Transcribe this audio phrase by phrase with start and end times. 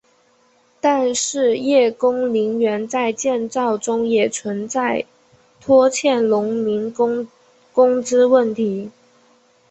[0.79, 5.05] 但是叶公陵园在建造中也存在
[5.59, 7.27] 拖欠农民工
[7.71, 8.89] 工资问题。